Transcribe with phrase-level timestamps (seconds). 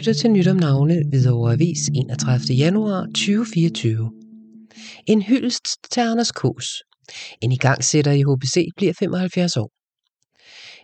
[0.00, 2.56] lytter til Nyt om navne ved Avis 31.
[2.56, 4.12] januar 2024.
[5.06, 6.66] En hyldest til Anders Kås.
[7.40, 9.70] En igangsætter i HBC bliver 75 år.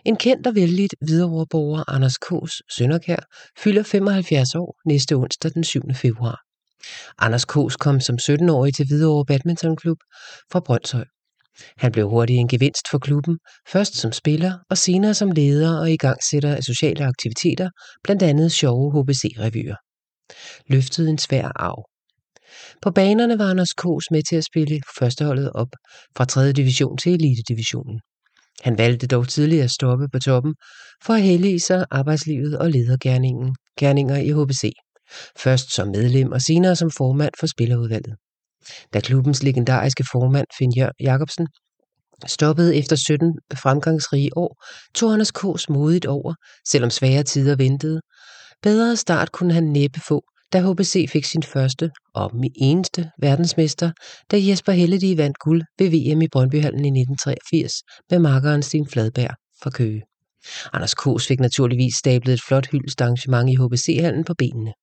[0.05, 3.19] En kendt og vældigt videreoverborger Anders Kås Sønderkær
[3.63, 5.81] fylder 75 år næste onsdag den 7.
[5.95, 6.39] februar.
[7.17, 9.97] Anders Kås kom som 17-årig til Hvidovre Badmintonklub
[10.51, 11.05] fra Brøndshøj.
[11.77, 13.37] Han blev hurtigt en gevinst for klubben,
[13.71, 17.69] først som spiller og senere som leder og igangsætter af sociale aktiviteter,
[18.03, 19.75] blandt andet sjove HBC-revyer.
[20.67, 21.85] Løftede en svær arv.
[22.81, 25.71] På banerne var Anders Kås med til at spille førsteholdet op
[26.17, 26.51] fra 3.
[26.51, 27.99] division til elitedivisionen.
[28.61, 30.55] Han valgte dog tidligere at stoppe på toppen
[31.03, 34.71] for at hellige sig arbejdslivet og ledergærningen gerninger i HBC.
[35.37, 38.15] Først som medlem og senere som formand for spillerudvalget.
[38.93, 41.47] Da klubbens legendariske formand Finn Jacobsen
[42.25, 44.63] stoppede efter 17 fremgangsrige år,
[44.95, 46.33] tog Anders K's modigt over,
[46.67, 48.01] selvom svære tider ventede.
[48.61, 50.21] Bedre start kunne han næppe få,
[50.53, 53.91] da HBC fik sin første og eneste verdensmester,
[54.31, 57.73] da Jesper Helledi vandt guld ved VM i Brøndbyhallen i 1983
[58.09, 60.01] med markeren Sten Fladberg fra Køge.
[60.73, 64.73] Anders K's fik naturligvis stablet et flot hyldestarrangement i HBC-hallen på benene.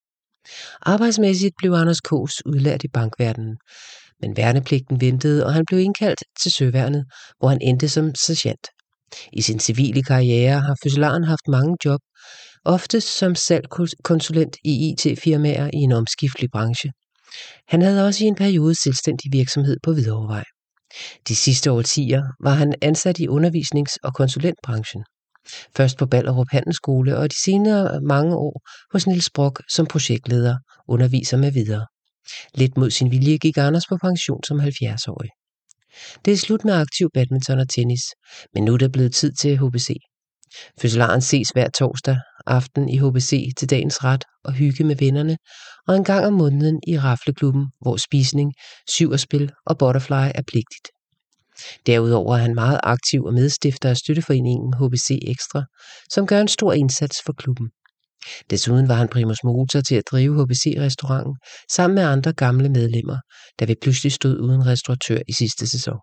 [0.82, 3.56] Arbejdsmæssigt blev Anders Kås udlært i bankverdenen,
[4.20, 7.04] men værnepligten ventede, og han blev indkaldt til søværnet,
[7.38, 8.66] hvor han endte som sergeant.
[9.32, 12.00] I sin civile karriere har fødselaren haft mange job,
[12.64, 16.90] ofte som salgkonsulent i IT-firmaer i en omskiftelig branche.
[17.68, 20.44] Han havde også i en periode selvstændig virksomhed på Hvidovrevej.
[21.28, 25.04] De sidste årtier var han ansat i undervisnings- og konsulentbranchen.
[25.76, 30.56] Først på Ballerup Handelsskole og de senere mange år hos Niels Brock som projektleder,
[30.88, 31.86] underviser med videre.
[32.54, 35.30] Lidt mod sin vilje gik Anders på pension som 70-årig.
[36.24, 38.02] Det er slut med aktiv badminton og tennis,
[38.54, 39.96] men nu er det blevet tid til HBC.
[40.80, 45.36] Fødselaren ses hver torsdag aften i HBC til dagens ret og hygge med vennerne,
[45.88, 48.52] og en gang om måneden i Rafleklubben, hvor spisning,
[48.88, 50.88] syverspil og butterfly er pligtigt.
[51.86, 55.64] Derudover er han meget aktiv og medstifter af støtteforeningen HBC Ekstra,
[56.10, 57.68] som gør en stor indsats for klubben.
[58.50, 61.34] Desuden var han primus motor til at drive HBC-restauranten
[61.70, 63.18] sammen med andre gamle medlemmer,
[63.60, 65.98] da vi pludselig stod uden restauratør i sidste sæson.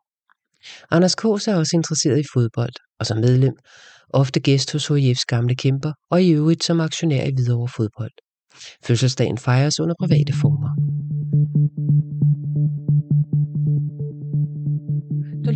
[0.92, 3.54] Anders Kås er også interesseret i fodbold, og som medlem
[4.10, 8.12] ofte gæst hos HIF's gamle kæmper, og i øvrigt som aktionær i Hvidovre Fodbold.
[8.86, 10.71] Fødselsdagen fejres under private former.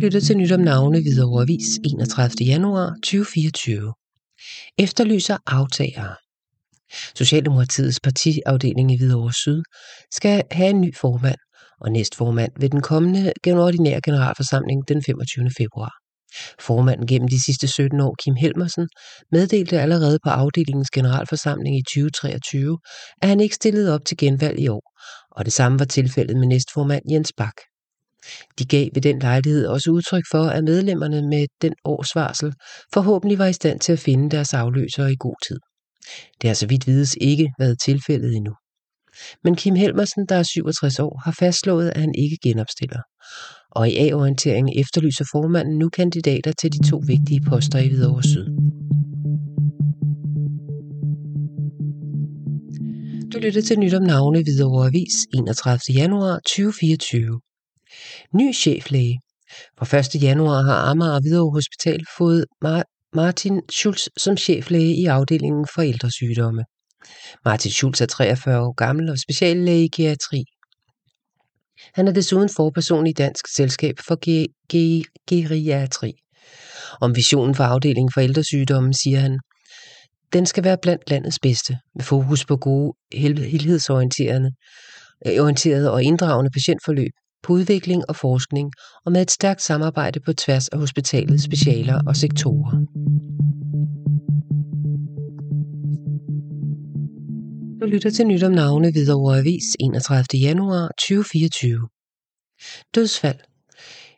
[0.06, 2.46] Lytter til nyt om navne videre Avis 31.
[2.46, 3.94] januar 2024.
[4.78, 6.14] Efterlyser aftager.
[7.14, 9.62] Socialdemokratiets partiafdeling i Hvidovre Syd
[10.12, 11.40] skal have en ny formand
[11.80, 15.50] og næstformand ved den kommende ordinære generalforsamling den 25.
[15.58, 15.92] februar.
[16.60, 18.88] Formanden gennem de sidste 17 år, Kim Helmersen,
[19.32, 22.78] meddelte allerede på afdelingens generalforsamling i 2023,
[23.22, 24.92] at han ikke stillede op til genvalg i år,
[25.36, 27.56] og det samme var tilfældet med næstformand Jens Bak.
[28.58, 32.52] De gav ved den lejlighed også udtryk for, at medlemmerne med den årsvarsel
[32.94, 35.58] forhåbentlig var i stand til at finde deres afløsere i god tid.
[36.42, 38.54] Det har så vidt vides ikke været tilfældet endnu.
[39.44, 43.00] Men Kim Helmersen, der er 67 år, har fastslået, at han ikke genopstiller.
[43.70, 48.46] Og i A-orienteringen efterlyser formanden nu kandidater til de to vigtige poster i Hvidovre Syd.
[53.32, 55.80] Du lytter til nyt om navne Hvidovre Avis 31.
[55.94, 57.40] januar 2024.
[58.34, 59.20] Ny cheflæge.
[59.78, 60.22] Fra 1.
[60.22, 62.44] januar har Amager Hvidovre Hospital fået
[63.14, 66.64] Martin Schulz som cheflæge i afdelingen for ældresygdomme.
[67.44, 70.44] Martin Schulz er 43 år gammel og speciallæge i geriatri.
[71.94, 74.16] Han er desuden forperson i Dansk Selskab for
[75.28, 76.12] Geriatri.
[77.00, 79.38] Om visionen for afdelingen for ældresygdomme siger han,
[80.32, 84.50] den skal være blandt landets bedste, med fokus på gode, helhedsorienterede
[85.26, 87.12] øh, og inddragende patientforløb,
[87.42, 88.72] på udvikling og forskning
[89.06, 92.76] og med et stærkt samarbejde på tværs af hospitalets specialer og sektorer.
[97.80, 100.40] Du lytter til nyt om navne videre Avis 31.
[100.40, 101.88] januar 2024.
[102.94, 103.38] Dødsfald.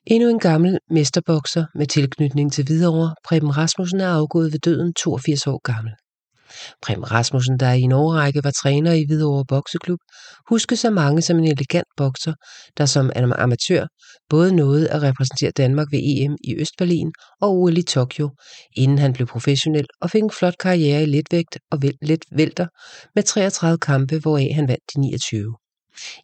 [0.06, 5.46] Endnu en gammel mesterbokser med tilknytning til Hvidovre, Preben Rasmussen, er afgået ved døden 82
[5.46, 5.92] år gammel.
[6.82, 9.98] Prem Rasmussen, der i en årrække var træner i Hvidovre Bokseklub,
[10.48, 12.34] huskes så mange som en elegant bokser,
[12.78, 13.86] der som amatør
[14.28, 18.30] både nåede at repræsentere Danmark ved EM i Østberlin og OL i Tokyo,
[18.76, 22.66] inden han blev professionel og fik en flot karriere i letvægt og let vælter
[23.14, 25.54] med 33 kampe, hvoraf han vandt de 29.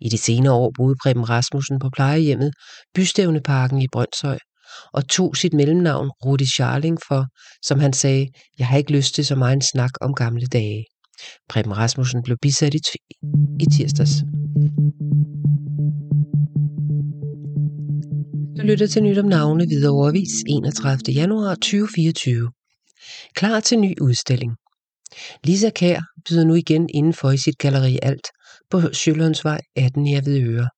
[0.00, 2.52] I de senere år boede Preben Rasmussen på plejehjemmet
[2.94, 4.38] Bystævneparken i Brøndshøj,
[4.92, 7.26] og tog sit mellemnavn Rudi Charling for,
[7.62, 8.28] som han sagde,
[8.58, 10.84] jeg har ikke lyst til så meget en snak om gamle dage.
[11.48, 12.80] Preben Rasmussen blev bisat i,
[13.60, 14.14] i tirsdags.
[18.58, 20.98] Du lytter til nyt om navne videre overvis 31.
[21.14, 22.50] januar 2024.
[23.34, 24.52] Klar til ny udstilling.
[25.44, 28.26] Lisa Kær byder nu igen indenfor i sit galleri Alt
[28.70, 30.68] på Sjølundsvej 18 i Avedøre,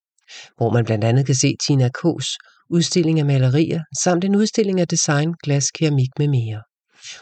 [0.56, 2.36] hvor man blandt andet kan se Tina K's
[2.70, 6.62] udstilling af malerier samt en udstilling af design, glas, keramik med mere.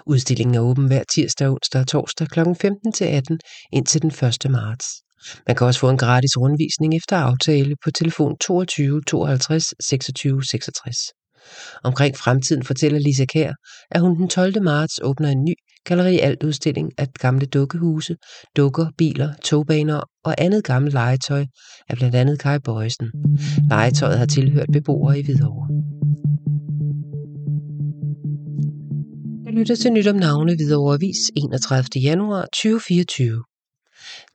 [0.06, 2.40] Udstillingen er åben hver tirsdag, onsdag og torsdag kl.
[2.60, 3.38] 15 til 18
[3.72, 4.50] indtil den 1.
[4.50, 4.86] marts.
[5.46, 10.96] Man kan også få en gratis rundvisning efter aftale på telefon 22 52 26 66.
[11.84, 13.52] Omkring fremtiden fortæller Lisa Kær,
[13.90, 14.62] at hun den 12.
[14.62, 18.16] marts åbner en ny Galleri-Alt-udstilling af gamle dukkehuse,
[18.56, 21.44] dukker, biler, togbaner og andet gammelt legetøj
[21.88, 23.10] af blandt andet Kai Bøjsen.
[23.70, 25.68] Legetøjet har tilhørt beboere i Hvidovre.
[29.46, 32.02] Du lytter til nyt om navne Hvidovre Avis 31.
[32.02, 33.44] januar 2024.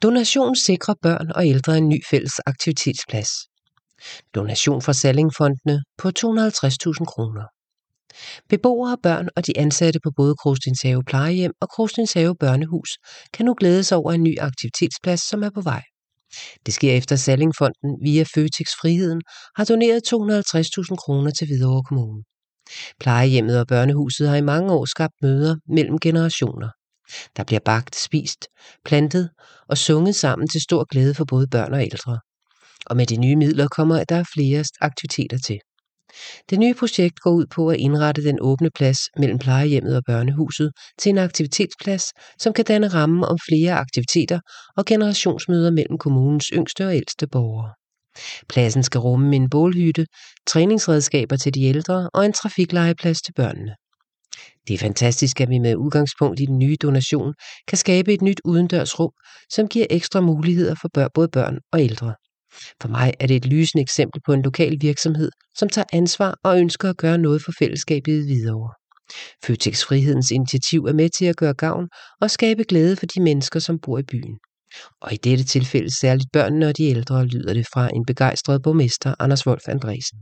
[0.03, 3.29] Donation sikrer børn og ældre en ny fælles aktivitetsplads.
[4.35, 7.58] Donation fra Sallingfondene på 250.000 kroner.
[8.49, 12.89] Beboere, børn og de ansatte på både Krostinshave Plejehjem og Krostinshave Børnehus
[13.33, 15.83] kan nu glæde sig over en ny aktivitetsplads, som er på vej.
[16.65, 19.21] Det sker efter Sallingfonden via Føtex Friheden
[19.55, 22.23] har doneret 250.000 kroner til Hvidovre Kommune.
[22.99, 26.69] Plejehjemmet og børnehuset har i mange år skabt møder mellem generationer.
[27.37, 28.47] Der bliver bagt, spist,
[28.85, 29.29] plantet
[29.69, 32.19] og sunget sammen til stor glæde for både børn og ældre.
[32.85, 35.59] Og med de nye midler kommer der flere aktiviteter til.
[36.49, 40.71] Det nye projekt går ud på at indrette den åbne plads mellem plejehjemmet og børnehuset
[40.99, 42.05] til en aktivitetsplads,
[42.39, 44.39] som kan danne rammen om flere aktiviteter
[44.77, 47.73] og generationsmøder mellem kommunens yngste og ældste borgere.
[48.49, 50.05] Pladsen skal rumme en bålhytte,
[50.47, 53.75] træningsredskaber til de ældre og en trafiklejeplads til børnene.
[54.67, 57.33] Det er fantastisk, at vi med udgangspunkt i den nye donation
[57.67, 59.11] kan skabe et nyt udendørsrum,
[59.51, 62.15] som giver ekstra muligheder for både børn og ældre.
[62.81, 66.59] For mig er det et lysende eksempel på en lokal virksomhed, som tager ansvar og
[66.59, 68.73] ønsker at gøre noget for fællesskabet i Hvidovre.
[69.45, 71.87] Føtex Frihedens initiativ er med til at gøre gavn
[72.21, 74.39] og skabe glæde for de mennesker, som bor i byen.
[75.01, 79.15] Og i dette tilfælde særligt børnene og de ældre, lyder det fra en begejstret borgmester,
[79.19, 80.19] Anders Wolf Andresen.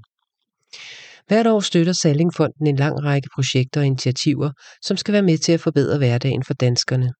[1.28, 4.52] Hvert år støtter Sallingfonden en lang række projekter og initiativer,
[4.86, 7.12] som skal være med til at forbedre hverdagen for danskerne.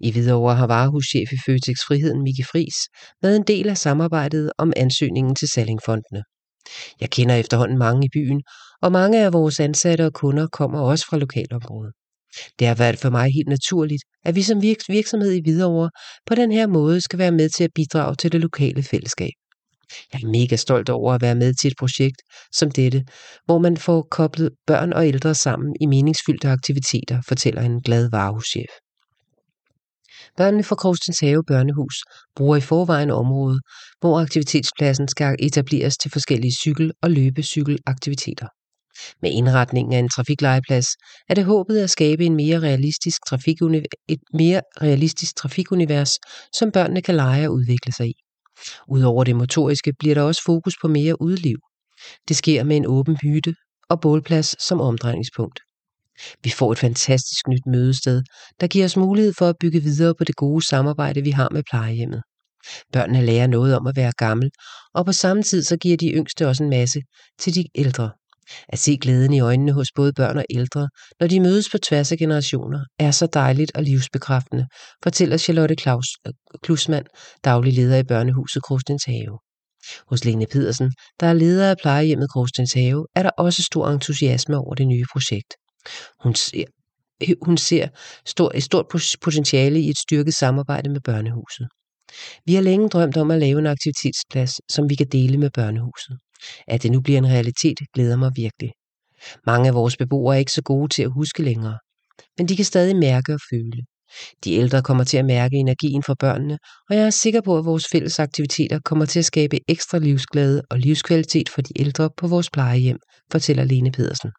[0.00, 2.76] I Hvidovre har varehuschef i Føtex Friheden, Miki Fris,
[3.22, 6.22] været en del af samarbejdet om ansøgningen til Sallingfondene.
[7.00, 8.42] Jeg kender efterhånden mange i byen,
[8.82, 11.92] og mange af vores ansatte og kunder kommer også fra lokalområdet.
[12.58, 15.90] Det har været for mig helt naturligt, at vi som virksomhed i Hvidovre
[16.26, 19.30] på den her måde skal være med til at bidrage til det lokale fællesskab.
[20.12, 22.22] Jeg er mega stolt over at være med til et projekt
[22.52, 23.04] som dette,
[23.44, 28.70] hvor man får koblet børn og ældre sammen i meningsfyldte aktiviteter, fortæller en glad varehuschef.
[30.36, 31.96] Børnene fra Krogstens Have Børnehus
[32.36, 33.60] bruger i forvejen området,
[34.00, 38.48] hvor aktivitetspladsen skal etableres til forskellige cykel- og løbecykelaktiviteter.
[39.22, 40.86] Med indretningen af en trafiklejeplads
[41.28, 43.20] er det håbet at skabe en mere realistisk
[44.08, 46.18] et mere realistisk trafikunivers,
[46.52, 48.14] som børnene kan lege og udvikle sig i.
[48.88, 51.56] Udover det motoriske bliver der også fokus på mere udliv.
[52.28, 53.54] Det sker med en åben hytte
[53.88, 55.60] og bålplads som omdrejningspunkt.
[56.44, 58.22] Vi får et fantastisk nyt mødested,
[58.60, 61.62] der giver os mulighed for at bygge videre på det gode samarbejde, vi har med
[61.70, 62.22] plejehjemmet.
[62.92, 64.50] Børnene lærer noget om at være gammel,
[64.94, 67.00] og på samme tid så giver de yngste også en masse
[67.38, 68.10] til de ældre.
[68.68, 70.88] At se glæden i øjnene hos både børn og ældre,
[71.20, 74.66] når de mødes på tværs af generationer, er så dejligt og livsbekræftende,
[75.02, 77.06] fortæller Charlotte Claus, øh, Klusmand,
[77.44, 79.38] daglig leder i børnehuset Krostens Have.
[80.08, 84.56] Hos Lene Pedersen, der er leder af plejehjemmet Krostens Have, er der også stor entusiasme
[84.56, 85.54] over det nye projekt.
[86.22, 86.64] Hun ser,
[87.42, 87.88] hun ser
[88.26, 88.86] stor, et stort
[89.22, 91.68] potentiale i et styrket samarbejde med børnehuset.
[92.46, 96.18] Vi har længe drømt om at lave en aktivitetsplads, som vi kan dele med børnehuset.
[96.68, 98.70] At det nu bliver en realitet, glæder mig virkelig.
[99.46, 101.78] Mange af vores beboere er ikke så gode til at huske længere,
[102.38, 103.82] men de kan stadig mærke og føle.
[104.44, 106.58] De ældre kommer til at mærke energien fra børnene,
[106.90, 110.62] og jeg er sikker på, at vores fælles aktiviteter kommer til at skabe ekstra livsglæde
[110.70, 112.98] og livskvalitet for de ældre på vores plejehjem,
[113.32, 114.30] fortæller Lene Pedersen.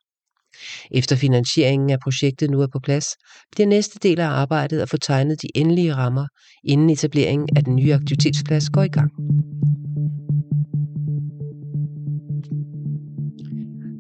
[0.92, 3.06] Efter finansieringen af projektet nu er på plads,
[3.52, 6.28] bliver næste del af arbejdet at få tegnet de endelige rammer,
[6.64, 9.12] inden etableringen af den nye aktivitetsplads går i gang.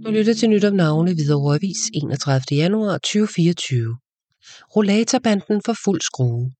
[0.06, 2.42] Du lytter til nyt om navne videre Avis 31.
[2.52, 3.98] januar 2024.
[4.76, 6.52] Rollatorbanden for fuld skrue.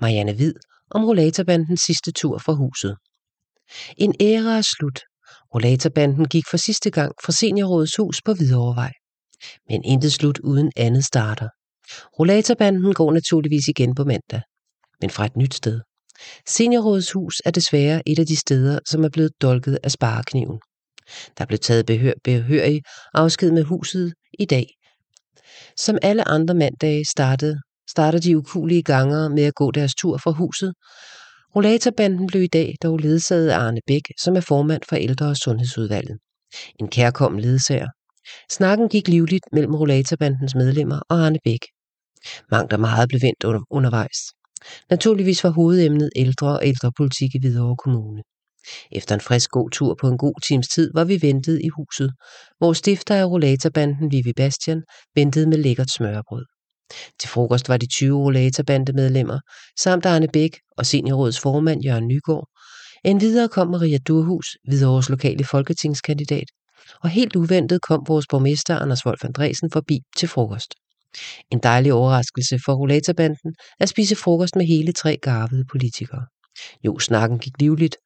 [0.00, 0.54] Marianne Hvid
[0.90, 2.96] om rollatorbandens sidste tur fra huset.
[3.96, 5.00] En æra er slut.
[5.54, 8.92] Rollatorbanden gik for sidste gang fra Seniorrådets hus på Hvidovrevej.
[9.68, 11.48] Men intet slut uden andet starter.
[12.18, 14.40] Rollatorbanden går naturligvis igen på mandag.
[15.00, 15.80] men fra et nyt sted.
[16.48, 20.60] Seniorrådets hus er desværre et af de steder, som er blevet dolket af sparekniven.
[21.38, 22.82] Der blev taget behør, behørig
[23.14, 24.66] afsked med huset i dag.
[25.78, 30.30] Som alle andre mandage startede, starter de ukulige gangere med at gå deres tur fra
[30.30, 30.74] huset.
[31.56, 35.36] Rollatorbanden blev i dag dog ledsaget af Arne Bæk, som er formand for ældre- og
[35.36, 36.18] sundhedsudvalget.
[36.80, 37.88] En kærkommen ledsager.
[38.50, 41.60] Snakken gik livligt mellem rollatorbandens medlemmer og Arne Bæk.
[42.50, 44.18] Mangt og meget blev vendt under, undervejs.
[44.90, 48.22] Naturligvis var hovedemnet ældre og ældrepolitik i Hvidovre Kommune.
[48.92, 52.12] Efter en frisk god tur på en god times tid var vi ventet i huset,
[52.58, 54.82] hvor stifter af rollatorbanden Vivi Bastian
[55.14, 56.44] ventede med lækkert smørbrød.
[57.20, 59.40] Til frokost var de 20 rollatorbandemedlemmer,
[59.78, 62.48] samt Arne Bæk og seniorrådets formand Jørgen Nygaard.
[63.04, 66.48] Endvidere kom Maria Durhus, Hvidovres lokale folketingskandidat,
[67.02, 70.74] og helt uventet kom vores borgmester Anders Wolf Andresen forbi til frokost.
[71.50, 76.26] En dejlig overraskelse for rollatorbanden at spise frokost med hele tre garvede politikere.
[76.84, 77.96] Jo, snakken gik livligt.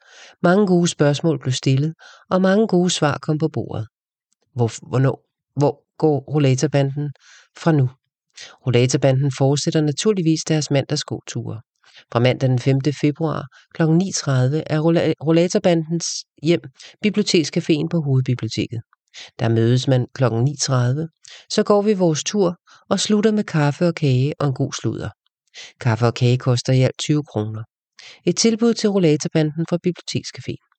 [0.43, 1.95] Mange gode spørgsmål blev stillet,
[2.31, 3.87] og mange gode svar kom på bordet.
[4.55, 5.25] Hvor, hvornår,
[5.57, 7.13] hvor går rollatorbanden
[7.59, 7.91] fra nu?
[8.67, 11.61] Rollatorbanden fortsætter naturligvis deres mandagsgåture.
[12.13, 12.81] Fra mandag den 5.
[13.01, 13.83] februar kl.
[13.83, 13.87] 9.30
[14.67, 14.81] er
[15.27, 16.07] rollatorbandens
[16.43, 16.61] hjem
[17.07, 18.81] Bibliotekscaféen på Hovedbiblioteket.
[19.39, 20.25] Der mødes man kl.
[20.25, 22.57] 9.30, så går vi vores tur
[22.91, 25.11] og slutter med kaffe og kage og en god sludder.
[25.81, 27.63] Kaffe og kage koster i alt 20 kroner.
[28.25, 30.71] Et tilbud til rollatorbanden fra Bibliotekscaféen.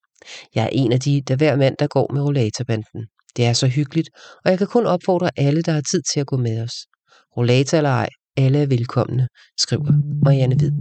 [0.55, 3.07] Jeg er en af de, der hver mand, der går med rollatorbanden.
[3.35, 4.09] Det er så hyggeligt,
[4.45, 6.73] og jeg kan kun opfordre alle, der har tid til at gå med os.
[7.37, 9.27] Rollator eller ej, alle er velkomne,
[9.59, 10.71] skriver Marianne Hvid.